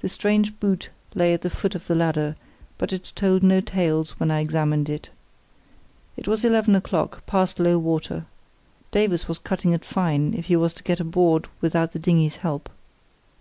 [0.00, 2.36] The strange boot lay at the foot of the ladder,
[2.78, 5.10] but it told no tales when I examined it.
[6.16, 8.26] It was eleven o'clock, past low water.
[8.92, 12.70] Davies was cutting it fine if he was to get aboard without the dinghy's help.